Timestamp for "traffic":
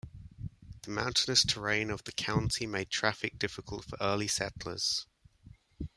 2.89-3.37